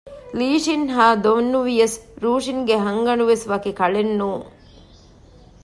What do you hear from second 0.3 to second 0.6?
ލީ